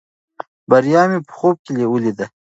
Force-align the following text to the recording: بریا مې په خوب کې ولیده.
بریا 0.69 1.01
مې 1.09 1.19
په 1.27 1.33
خوب 1.37 1.55
کې 1.65 1.85
ولیده. 1.91 2.25